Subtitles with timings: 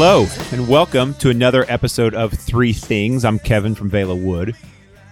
[0.00, 3.24] Hello, and welcome to another episode of Three Things.
[3.24, 4.54] I'm Kevin from Vela Wood.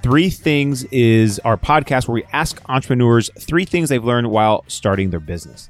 [0.00, 5.10] Three Things is our podcast where we ask entrepreneurs three things they've learned while starting
[5.10, 5.68] their business.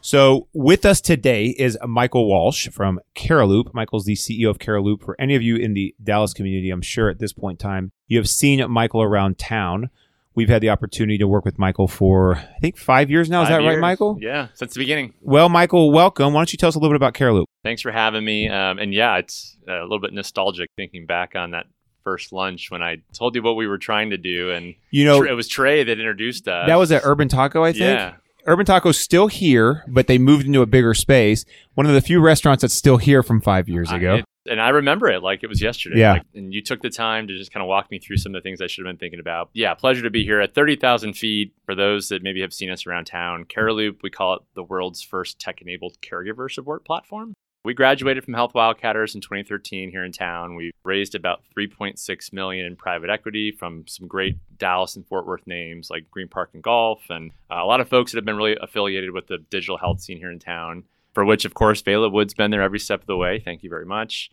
[0.00, 3.74] So, with us today is Michael Walsh from Cariloop.
[3.74, 5.02] Michael's the CEO of Cariloop.
[5.02, 7.90] For any of you in the Dallas community, I'm sure at this point in time,
[8.06, 9.90] you have seen Michael around town.
[10.34, 13.42] We've had the opportunity to work with Michael for, I think, five years now.
[13.42, 13.78] Is Five that right.
[13.78, 14.16] Michael?
[14.20, 15.12] Yeah, since the beginning.
[15.20, 16.32] Well, Michael, welcome.
[16.32, 17.44] Why don't you tell us a little bit about Cariloop?
[17.64, 18.48] Thanks for having me.
[18.48, 21.66] Um, and yeah, it's a little bit nostalgic thinking back on that
[22.02, 25.22] first lunch when I told you what we were trying to do, and You know,
[25.22, 26.66] it was Trey that introduced us.
[26.66, 27.82] that was at Urban Taco, I think.
[27.84, 28.14] Yeah,
[28.46, 31.44] Urban Taco's still here, but they moved into a bigger space.
[31.74, 34.14] One of the few restaurants that's still here from five years I- ago.
[34.16, 36.00] it- and I remember it like it was yesterday.
[36.00, 36.12] Yeah.
[36.14, 38.42] Like, and you took the time to just kind of walk me through some of
[38.42, 39.50] the things I should have been thinking about.
[39.52, 41.54] Yeah, pleasure to be here at 30,000 feet.
[41.64, 45.02] For those that maybe have seen us around town, Cariloop, we call it the world's
[45.02, 47.34] first tech-enabled caregiver support platform.
[47.64, 50.56] We graduated from Health Wildcatters in 2013 here in town.
[50.56, 55.46] We raised about 3.6 million in private equity from some great Dallas and Fort Worth
[55.46, 58.36] names like Green Park and Golf, and uh, a lot of folks that have been
[58.36, 60.82] really affiliated with the digital health scene here in town.
[61.12, 63.38] For which, of course, Vela Wood's been there every step of the way.
[63.38, 64.30] Thank you very much.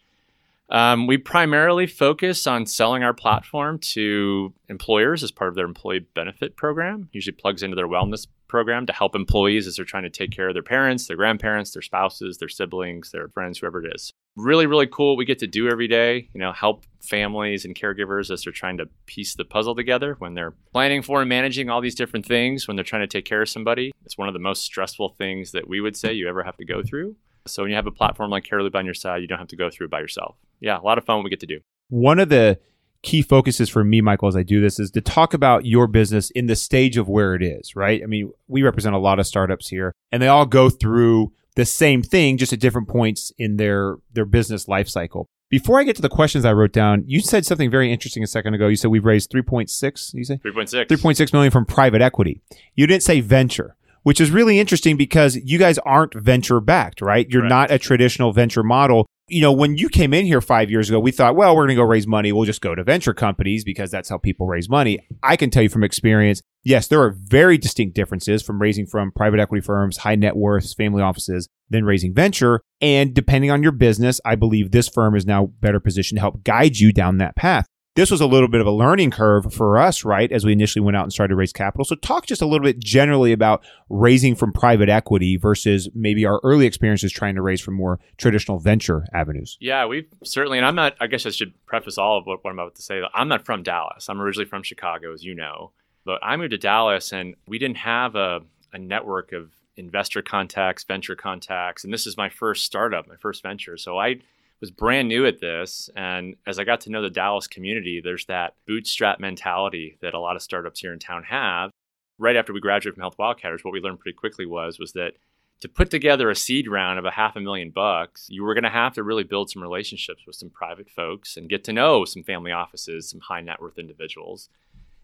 [0.69, 6.05] Um, we primarily focus on selling our platform to employers as part of their employee
[6.13, 7.09] benefit program.
[7.11, 10.47] Usually plugs into their wellness program to help employees as they're trying to take care
[10.47, 14.11] of their parents, their grandparents, their spouses, their siblings, their friends, whoever it is.
[14.35, 15.17] Really, really cool.
[15.17, 16.29] We get to do every day.
[16.33, 20.33] You know, help families and caregivers as they're trying to piece the puzzle together when
[20.33, 22.67] they're planning for and managing all these different things.
[22.67, 25.51] When they're trying to take care of somebody, it's one of the most stressful things
[25.51, 27.15] that we would say you ever have to go through.
[27.51, 29.55] So when you have a platform like Cariloop on your side, you don't have to
[29.55, 30.35] go through it by yourself.
[30.59, 31.59] Yeah, a lot of fun we get to do.
[31.89, 32.59] One of the
[33.01, 36.29] key focuses for me, Michael, as I do this is to talk about your business
[36.31, 38.01] in the stage of where it is, right?
[38.03, 41.65] I mean, we represent a lot of startups here and they all go through the
[41.65, 45.27] same thing, just at different points in their, their business life cycle.
[45.49, 48.27] Before I get to the questions I wrote down, you said something very interesting a
[48.27, 48.67] second ago.
[48.67, 50.37] You said we've raised 3.6, you say?
[50.37, 50.85] 3.6.
[50.85, 52.39] 3.6 million from private equity.
[52.75, 53.75] You didn't say venture,
[54.09, 57.29] which is really interesting because you guys aren't venture backed, right?
[57.29, 57.49] You're Correct.
[57.51, 59.05] not a traditional venture model.
[59.27, 61.75] You know, when you came in here five years ago, we thought, well, we're going
[61.77, 62.31] to go raise money.
[62.31, 64.97] We'll just go to venture companies because that's how people raise money.
[65.21, 69.11] I can tell you from experience, yes, there are very distinct differences from raising from
[69.11, 72.61] private equity firms, high net worths, family offices, than raising venture.
[72.81, 76.43] And depending on your business, I believe this firm is now better positioned to help
[76.43, 77.67] guide you down that path
[77.99, 80.31] this was a little bit of a learning curve for us, right?
[80.31, 81.83] As we initially went out and started to raise capital.
[81.83, 86.39] So talk just a little bit generally about raising from private equity versus maybe our
[86.41, 89.57] early experiences trying to raise from more traditional venture avenues.
[89.59, 92.51] Yeah, we've certainly, and I'm not, I guess I should preface all of what, what
[92.51, 93.01] I'm about to say.
[93.13, 94.07] I'm not from Dallas.
[94.07, 95.71] I'm originally from Chicago, as you know.
[96.05, 98.39] But I moved to Dallas and we didn't have a,
[98.71, 101.83] a network of investor contacts, venture contacts.
[101.83, 103.75] And this is my first startup, my first venture.
[103.75, 104.21] So I
[104.59, 105.89] was brand new at this.
[105.95, 110.19] And as I got to know the Dallas community, there's that bootstrap mentality that a
[110.19, 111.71] lot of startups here in town have.
[112.17, 115.13] Right after we graduated from Health Wildcatters, what we learned pretty quickly was was that
[115.61, 118.63] to put together a seed round of a half a million bucks, you were going
[118.63, 122.05] to have to really build some relationships with some private folks and get to know
[122.05, 124.49] some family offices, some high net worth individuals.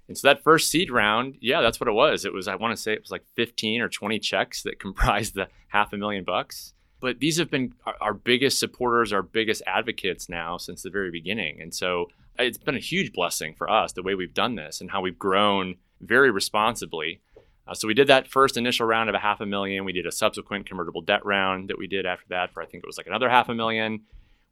[0.07, 2.25] And so that first seed round, yeah, that's what it was.
[2.25, 5.35] It was, I want to say it was like 15 or 20 checks that comprised
[5.35, 6.73] the half a million bucks.
[6.99, 11.61] But these have been our, biggest supporters, our biggest advocates now since the very beginning.
[11.61, 12.07] And so
[12.39, 15.19] it's been a huge blessing for us the way we've done this and how we've
[15.19, 17.21] grown very responsibly.
[17.67, 19.85] Uh, so we did that first initial round of a half a million.
[19.85, 22.83] We did a subsequent convertible debt round that we did after that for I think
[22.83, 24.01] it was like another half a million.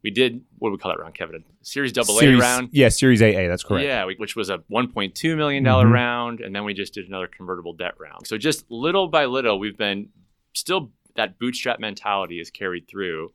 [0.03, 1.36] We did what do we call that round, Kevin?
[1.62, 2.70] A series double Series- A round.
[2.74, 3.86] Yeah, Series AA, that's correct.
[3.86, 5.94] Yeah, we, which was a 1.2 million dollar Mhm.
[5.94, 8.28] round, and then we just did another convertible debt round.
[8.28, 10.09] So just little by little, we've been
[10.53, 13.34] still that bootstrap mentality is carried through,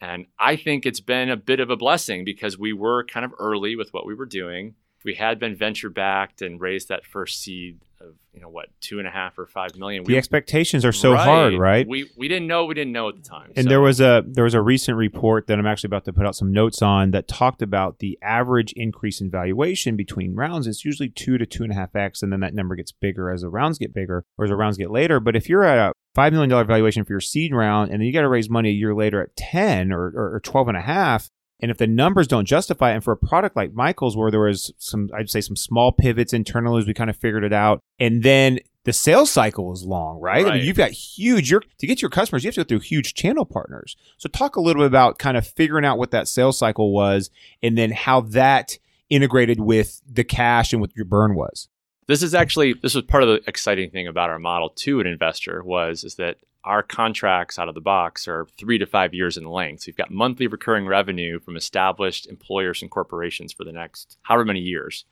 [0.00, 3.34] and I think it's been a bit of a blessing because we were kind of
[3.38, 4.74] early with what we were doing.
[5.08, 8.98] We had been venture backed and raised that first seed of you know what two
[8.98, 11.88] and a half or five million, The expectations are so hard, right?
[11.88, 13.50] We we didn't know we didn't know at the time.
[13.56, 16.12] And So- there was a there was a recent report that I'm actually about to
[16.12, 20.66] put out some notes on that talked about the average increase in valuation between rounds.
[20.66, 23.30] It's usually two to two and a half x, and then that number gets bigger
[23.30, 25.20] as the rounds get bigger or as the rounds get later.
[25.20, 28.06] But if you're at a five million dollar valuation for your seed round, and then
[28.06, 30.76] you got to raise money a year later at ten or, or, or twelve and
[30.76, 34.16] a half, and if the numbers don't justify it, and for a product like Michael's,
[34.16, 37.44] where there was some, I'd say some small pivots internally as we kind of figured
[37.44, 40.46] it out, and then the sales cycle is long, right?
[40.46, 41.50] I mean, you've got huge.
[41.50, 43.96] You're to get your customers, you have to go through huge channel partners.
[44.16, 47.30] So talk a little bit about kind of figuring out what that sales cycle was,
[47.62, 48.78] and then how that
[49.10, 51.68] integrated with the cash and what your burn was.
[52.08, 55.06] this is actually this was part of the exciting thing about our model to an
[55.06, 59.36] investor was is that our contracts out of the box are three to five years
[59.36, 59.82] in length.
[59.82, 64.44] So you've got monthly recurring revenue from established employers and corporations for the next however
[64.44, 65.04] many years.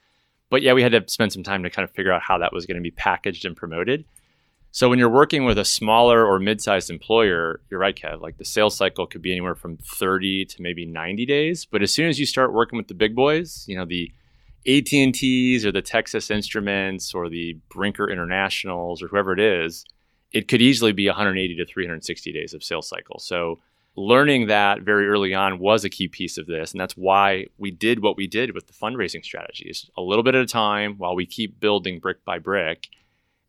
[0.51, 2.53] But yeah, we had to spend some time to kind of figure out how that
[2.53, 4.05] was going to be packaged and promoted.
[4.71, 8.21] So when you're working with a smaller or mid-sized employer, you're right, Kev.
[8.21, 11.65] Like the sales cycle could be anywhere from 30 to maybe 90 days.
[11.65, 14.13] But as soon as you start working with the big boys, you know the
[14.67, 19.87] AT&Ts or the Texas Instruments or the Brinker Internationals or whoever it is,
[20.33, 23.19] it could easily be 180 to 360 days of sales cycle.
[23.19, 23.61] So
[23.97, 27.71] learning that very early on was a key piece of this and that's why we
[27.71, 29.91] did what we did with the fundraising strategies.
[29.97, 32.89] A little bit at a time while we keep building brick by brick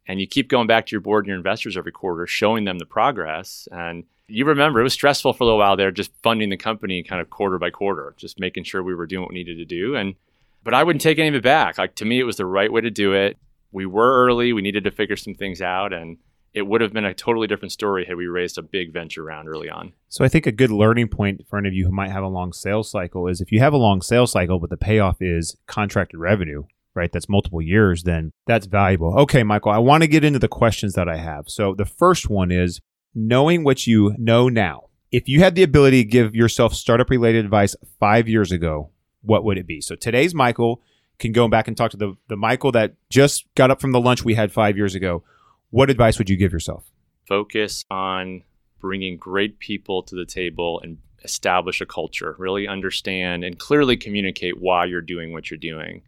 [0.08, 2.80] and you keep going back to your board and your investors every quarter showing them
[2.80, 3.68] the progress.
[3.72, 7.04] And you remember it was stressful for a little while there just funding the company
[7.04, 9.66] kind of quarter by quarter just making sure we were doing what we needed to
[9.66, 9.96] do.
[9.96, 10.16] And
[10.64, 11.78] but i wouldn't take any of it back.
[11.78, 13.38] Like to me it was the right way to do it.
[13.74, 14.54] We were early.
[14.54, 15.92] We needed to figure some things out.
[15.92, 16.18] And
[16.58, 19.48] it would have been a totally different story had we raised a big venture round
[19.48, 19.94] early on.
[20.10, 22.28] So I think a good learning point for any of you who might have a
[22.28, 25.56] long sales cycle is if you have a long sales cycle, but the payoff is
[25.68, 26.64] contracted revenue,
[26.96, 27.12] right?
[27.12, 29.14] That's multiple years, then that's valuable.
[29.20, 31.48] Okay, Michael, I want to get into the questions that I have.
[31.48, 32.82] So the first one is
[33.14, 34.86] knowing what you know now.
[35.12, 38.90] If you had the ability to give yourself startup related advice five years ago,
[39.22, 39.80] what would it be?
[39.80, 40.82] So today's Michael
[41.20, 44.02] can go back and talk to the, the Michael that just got up from the
[44.02, 45.24] lunch we had five years ago
[45.70, 46.92] what advice would you give yourself?
[47.28, 48.44] Focus on
[48.80, 52.36] bringing great people to the table and establish a culture.
[52.38, 56.04] Really understand and clearly communicate why you're doing what you're doing.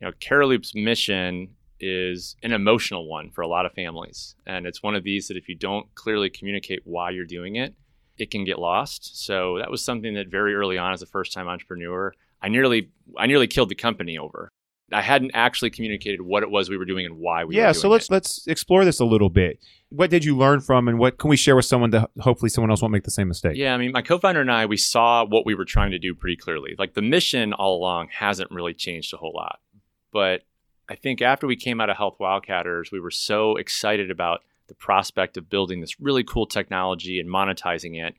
[0.00, 4.34] You know, Cariloop's mission is an emotional one for a lot of families.
[4.46, 7.74] And it's one of these that if you don't clearly communicate why you're doing it,
[8.16, 9.24] it can get lost.
[9.24, 12.12] So that was something that very early on as a first time entrepreneur,
[12.42, 14.48] I nearly I nearly killed the company over.
[14.92, 17.88] I hadn't actually communicated what it was we were doing and why we yeah, so
[17.88, 18.12] let's it.
[18.12, 19.58] let's explore this a little bit.
[19.90, 22.70] What did you learn from and what can we share with someone to hopefully someone
[22.70, 23.56] else won't make the same mistake?
[23.56, 26.14] Yeah, I mean, my co-founder and I we saw what we were trying to do
[26.14, 26.74] pretty clearly.
[26.78, 29.60] Like the mission all along hasn't really changed a whole lot.
[30.10, 30.42] But
[30.88, 34.74] I think after we came out of Health Wildcatters, we were so excited about the
[34.74, 38.14] prospect of building this really cool technology and monetizing it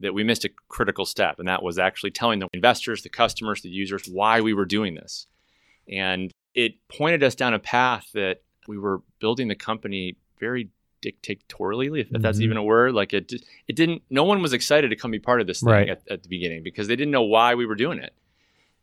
[0.00, 3.60] that we missed a critical step and that was actually telling the investors, the customers,
[3.62, 5.26] the users why we were doing this.
[5.90, 10.68] And it pointed us down a path that we were building the company very
[11.02, 12.22] dictatorially, if, mm-hmm.
[12.22, 12.94] that's even a word.
[12.94, 13.32] Like it,
[13.66, 14.02] it didn't.
[14.10, 15.88] No one was excited to come be part of this thing right.
[15.88, 18.14] at, at the beginning because they didn't know why we were doing it.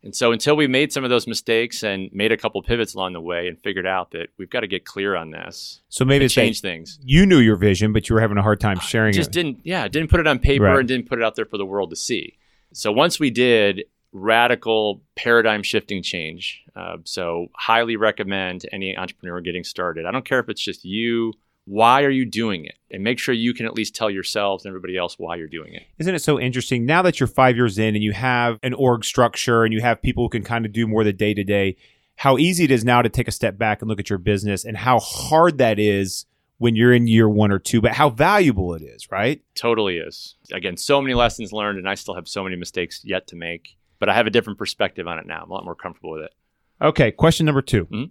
[0.02, 3.14] And so until we made some of those mistakes and made a couple pivots along
[3.14, 5.80] the way and figured out that we've got to get clear on this.
[5.88, 7.00] So maybe change things.
[7.02, 9.32] You knew your vision, but you were having a hard time sharing just it.
[9.32, 10.78] Just didn't yeah, didn't put it on paper right.
[10.78, 12.38] and didn't put it out there for the world to see.
[12.72, 16.62] So once we did, radical paradigm shifting change.
[16.74, 20.06] Uh, so, highly recommend any entrepreneur getting started.
[20.06, 21.32] I don't care if it's just you.
[21.64, 22.76] Why are you doing it?
[22.90, 25.74] And make sure you can at least tell yourselves and everybody else why you're doing
[25.74, 25.82] it.
[25.98, 29.04] Isn't it so interesting now that you're five years in and you have an org
[29.04, 31.76] structure and you have people who can kind of do more the day to day?
[32.16, 34.64] How easy it is now to take a step back and look at your business
[34.64, 36.24] and how hard that is
[36.58, 39.42] when you're in year one or two, but how valuable it is, right?
[39.54, 40.34] Totally is.
[40.52, 43.77] Again, so many lessons learned, and I still have so many mistakes yet to make
[43.98, 45.42] but I have a different perspective on it now.
[45.42, 46.34] I'm a lot more comfortable with it.
[46.80, 48.04] Okay, question number 2 mm-hmm.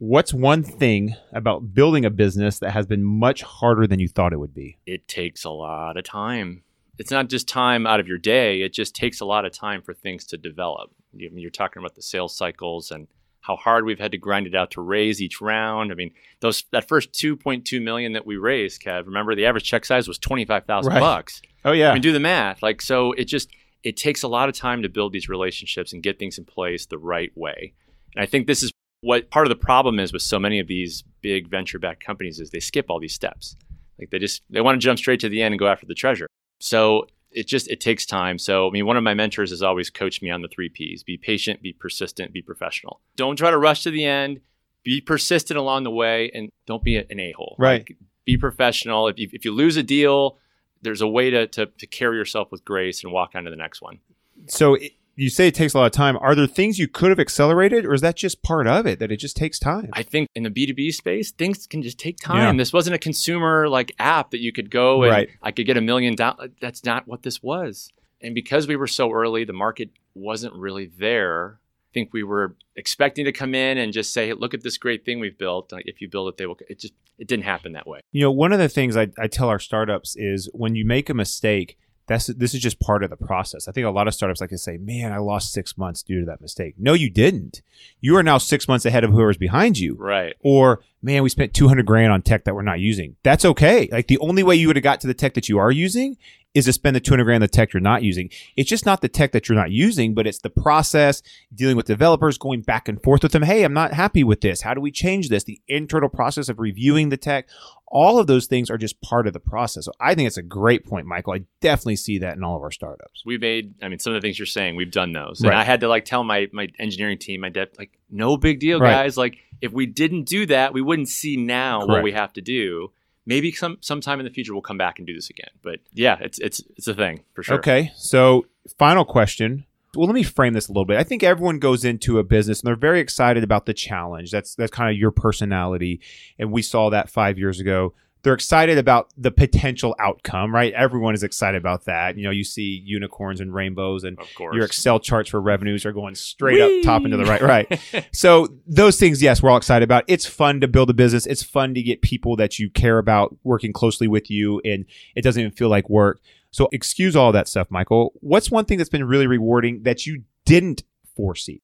[0.00, 4.32] What's one thing about building a business that has been much harder than you thought
[4.32, 4.78] it would be?
[4.86, 6.62] It takes a lot of time.
[6.98, 9.82] It's not just time out of your day, it just takes a lot of time
[9.82, 10.90] for things to develop.
[11.12, 13.08] You're talking about the sales cycles and
[13.40, 15.90] how hard we've had to grind it out to raise each round.
[15.90, 19.84] I mean, those that first 2.2 million that we raised, Kev, remember the average check
[19.84, 21.00] size was 25,000 right.
[21.00, 21.40] bucks.
[21.64, 21.90] Oh yeah.
[21.90, 22.62] I mean, do the math.
[22.62, 23.48] Like so it just
[23.82, 26.86] it takes a lot of time to build these relationships and get things in place
[26.86, 27.74] the right way.
[28.14, 30.66] And I think this is what part of the problem is with so many of
[30.66, 33.56] these big venture backed companies is they skip all these steps.
[33.98, 35.94] Like they just they want to jump straight to the end and go after the
[35.94, 36.26] treasure.
[36.60, 38.38] So it just it takes time.
[38.38, 41.02] So I mean one of my mentors has always coached me on the 3 Ps.
[41.02, 43.00] Be patient, be persistent, be professional.
[43.16, 44.40] Don't try to rush to the end.
[44.82, 47.56] Be persistent along the way and don't be an a-hole.
[47.58, 47.80] Right.
[47.88, 49.08] Like, be professional.
[49.08, 50.38] If you, if you lose a deal,
[50.82, 53.56] there's a way to, to, to carry yourself with grace and walk on to the
[53.56, 54.00] next one.
[54.46, 56.16] So it, you say it takes a lot of time.
[56.20, 59.10] Are there things you could have accelerated, or is that just part of it that
[59.10, 59.90] it just takes time?
[59.92, 62.54] I think in the B two B space, things can just take time.
[62.54, 62.58] Yeah.
[62.58, 65.28] This wasn't a consumer like app that you could go and right.
[65.42, 66.50] I could get a million dollars.
[66.60, 67.90] That's not what this was.
[68.20, 72.54] And because we were so early, the market wasn't really there I think we were
[72.76, 75.72] expecting to come in and just say, hey, "Look at this great thing we've built.
[75.86, 78.00] If you build it, they will." It just it didn't happen that way.
[78.12, 81.10] You know, one of the things I, I tell our startups is when you make
[81.10, 83.68] a mistake, That's this is just part of the process.
[83.68, 86.20] I think a lot of startups like to say, "Man, I lost six months due
[86.20, 87.60] to that mistake." No, you didn't.
[88.00, 89.94] You are now six months ahead of whoever's behind you.
[89.94, 90.34] Right.
[90.40, 93.16] Or, man, we spent two hundred grand on tech that we're not using.
[93.22, 93.90] That's okay.
[93.92, 96.16] Like the only way you would have got to the tech that you are using
[96.54, 98.30] is to spend the 200 grand on the tech you're not using.
[98.56, 101.22] It's just not the tech that you're not using, but it's the process,
[101.54, 103.42] dealing with developers, going back and forth with them.
[103.42, 104.62] Hey, I'm not happy with this.
[104.62, 105.44] How do we change this?
[105.44, 107.48] The internal process of reviewing the tech.
[107.86, 109.84] All of those things are just part of the process.
[109.84, 111.34] So I think it's a great point, Michael.
[111.34, 113.22] I definitely see that in all of our startups.
[113.24, 115.40] We made, I mean, some of the things you're saying, we've done those.
[115.40, 115.58] And Right.
[115.58, 118.80] I had to like tell my my engineering team, my dev, like, no big deal,
[118.80, 118.90] Right.
[118.90, 119.16] guys.
[119.16, 122.90] Like, if we didn't do that, we wouldn't see now what we have to do.
[123.28, 125.50] Maybe some sometime in the future we'll come back and do this again.
[125.62, 127.58] But yeah, it's it's it's a thing for sure.
[127.58, 127.92] Okay.
[127.94, 128.46] So,
[128.78, 129.66] final question.
[129.94, 130.96] Well, let me frame this a little bit.
[130.96, 134.30] I think everyone goes into a business and they're very excited about the challenge.
[134.30, 136.00] That's that's kind of your personality,
[136.38, 137.92] and we saw that five years ago.
[138.22, 140.72] They're excited about the potential outcome, right?
[140.74, 142.16] Everyone is excited about that.
[142.16, 146.14] You know, you see unicorns and rainbows, and your Excel charts for revenues are going
[146.14, 147.40] straight up top into the right.
[147.42, 147.80] Right.
[148.12, 150.04] So those things, yes, we're all excited about.
[150.08, 151.26] It's fun to build a business.
[151.26, 154.84] It's fun to get people that you care about working closely with you, and
[155.14, 156.20] it doesn't even feel like work.
[156.50, 158.12] So excuse all that stuff, Michael.
[158.20, 160.82] What's one thing that's been really rewarding that you didn't
[161.16, 161.62] foresee?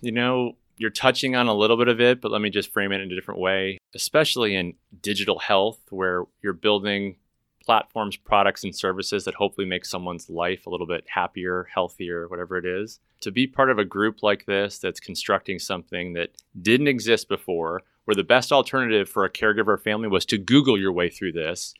[0.00, 2.92] You know, you're touching on a little bit of it, but let me just frame
[2.92, 7.16] it in a different way, especially in digital health, where you're building
[7.64, 12.56] platforms, products, and services that hopefully make someone's life a little bit happier, healthier, whatever
[12.56, 12.98] it is.
[13.20, 17.82] To be part of a group like this that's constructing something that didn't exist before,
[18.04, 21.72] where the best alternative for a caregiver family was to Google your way through this,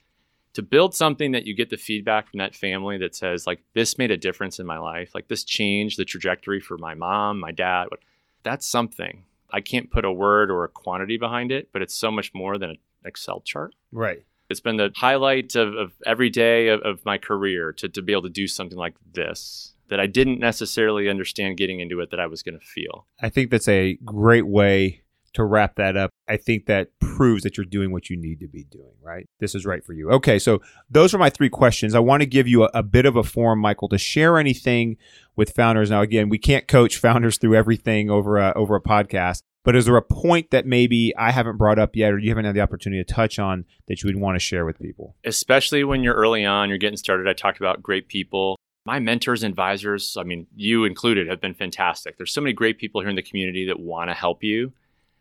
[0.53, 3.97] to build something that you get the feedback from that family that says, like, this
[3.97, 7.51] made a difference in my life, like, this changed the trajectory for my mom, my
[7.51, 7.99] dad, what
[8.43, 9.23] that's something.
[9.51, 12.57] I can't put a word or a quantity behind it, but it's so much more
[12.57, 13.75] than an Excel chart.
[13.91, 14.25] Right.
[14.49, 18.11] It's been the highlight of, of every day of, of my career to, to be
[18.11, 22.19] able to do something like this that I didn't necessarily understand getting into it that
[22.19, 23.05] I was going to feel.
[23.21, 25.01] I think that's a great way
[25.33, 26.09] to wrap that up.
[26.27, 29.25] I think that proves that you're doing what you need to be doing, right?
[29.39, 30.09] This is right for you.
[30.11, 31.95] Okay, so those are my three questions.
[31.95, 34.97] I want to give you a, a bit of a forum, Michael, to share anything
[35.35, 35.89] with founders.
[35.89, 39.85] Now, again, we can't coach founders through everything over a, over a podcast, but is
[39.85, 42.61] there a point that maybe I haven't brought up yet or you haven't had the
[42.61, 45.15] opportunity to touch on that you would want to share with people?
[45.23, 47.27] Especially when you're early on, you're getting started.
[47.27, 48.57] I talked about great people.
[48.85, 52.17] My mentors and advisors, I mean, you included, have been fantastic.
[52.17, 54.73] There's so many great people here in the community that want to help you.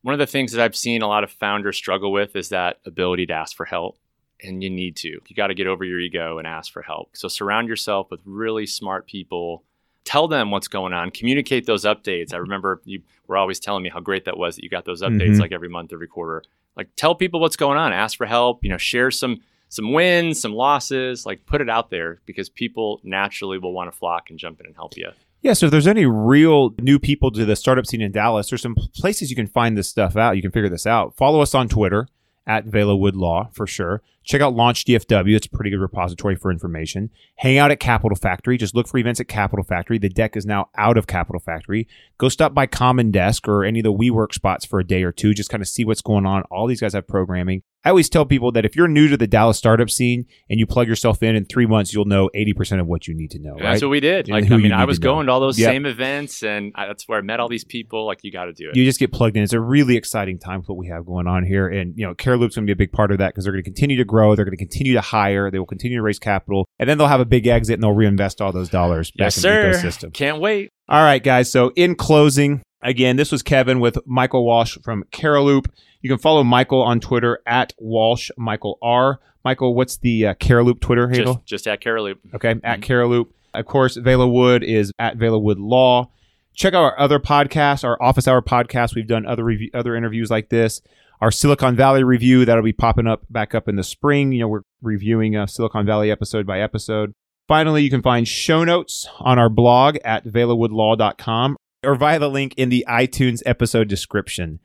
[0.03, 2.79] One of the things that I've seen a lot of founders struggle with is that
[2.87, 3.99] ability to ask for help.
[4.45, 5.09] And you need to.
[5.09, 7.11] You got to get over your ego and ask for help.
[7.17, 9.63] So surround yourself with really smart people.
[10.05, 11.13] Tell them what's going on.
[11.13, 12.35] Communicate those updates.
[12.35, 15.01] I remember you were always telling me how great that was that you got those
[15.01, 15.41] updates Mhm.
[15.41, 16.43] like every month, every quarter.
[16.77, 17.93] Like tell people what's going on.
[17.93, 18.65] Ask for help.
[18.65, 21.25] You know, share some some wins, some losses.
[21.25, 24.67] Like put it out there because people naturally will want to flock and jump in
[24.67, 25.11] and help you.
[25.43, 28.63] Yeah, so if there's any real new people to the startup scene in Dallas, there's
[28.63, 30.37] some places you can find this stuff out.
[30.37, 31.17] You can figure this out.
[31.17, 32.07] Follow us on Twitter
[32.47, 34.03] at Velawood Law for sure.
[34.23, 35.35] Check out Launch DFW.
[35.35, 37.11] It's a pretty good repository for information.
[37.37, 38.57] Hang out at Capital Factory.
[38.57, 39.99] Just look for events at Capital Factory.
[39.99, 41.89] The deck is now out of Capital Factory.
[42.19, 45.11] Go stop by Common Desk or any of the WeWork spots for a day or
[45.11, 45.35] two.
[45.35, 46.43] Just kind of see what's going on.
[46.53, 47.65] All these guys have programming.
[47.85, 50.67] I always tell people that if you're new to the Dallas startup scene and you
[50.67, 53.55] plug yourself in in three months, you'll know 80% of what you need to know.
[53.55, 53.63] Right?
[53.63, 54.29] That's what we did.
[54.29, 55.71] Like I mean, I was to going to all those Yep.
[55.71, 58.07] same events, and I, that's where I met all these people.
[58.07, 58.77] Like you got to do it.
[58.77, 59.43] you just get plugged in.
[59.43, 61.67] It's a really exciting time with what we have going on here.
[61.69, 63.65] And, you know, Cariloop's going to be a big part of that because they're going
[63.65, 64.35] to continue to grow.
[64.37, 65.51] They're going to continue to hire.
[65.51, 66.69] They will continue to raise capital.
[66.79, 69.37] And then they'll have a big exit and they'll reinvest all those dollars back yes,
[69.39, 69.73] in sir.
[69.73, 70.15] the ecosystem.
[70.15, 70.71] Can't wait.
[70.89, 71.51] All right, guys.
[71.51, 75.67] So in closing, again, this was Kevin with Michael Walsh from Cariloop.
[76.03, 79.21] You can follow Michael on Twitter at Walsh Michael R.
[79.45, 81.35] Michael, what's the uh, Cariloop Twitter handle?
[81.35, 82.19] Just, just at Cariloop.
[82.35, 83.29] Okay, at Cariloop.
[83.55, 86.11] Of course, Vela Wood is at Vela Wood Law.
[86.55, 88.95] Check out our other podcasts, our Office Hour podcast.
[88.95, 90.83] We've done other review, other interviews like this.
[91.21, 94.33] Our Silicon Valley review that'll be popping up back up in the spring.
[94.33, 97.13] You know, we're reviewing a Silicon Valley episode by episode.
[97.49, 102.55] Finally, you can find show notes on our blog at velawoodlaw.com or via the link
[102.57, 104.59] in the iTunes episode description.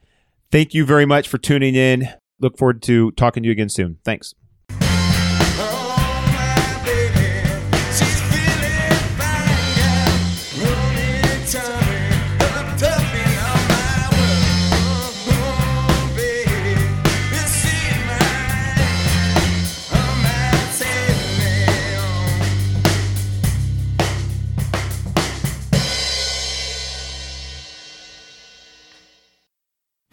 [0.50, 2.08] Thank you very much for tuning in.
[2.40, 3.98] Look forward to talking to you again soon.
[4.04, 4.34] Thanks.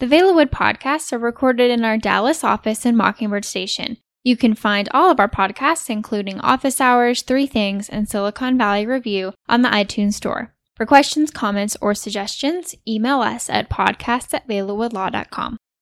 [0.06, 3.96] The Velawood podcasts are recorded in our Dallas office in Mockingbird Station.
[4.22, 8.86] You can find all of our podcasts, including Office Hours, Three Things, and Silicon Valley
[8.86, 10.54] Review, on the iTunes Store.
[10.76, 14.46] For questions, comments, or suggestions, email us at podcasts at